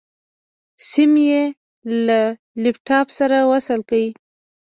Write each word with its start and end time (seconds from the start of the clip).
سيم 0.89 1.11
يې 1.27 1.41
له 2.05 2.19
لپټاپ 2.63 3.07
سره 3.17 3.37
وصل 3.51 3.79
کړ. 3.89 4.01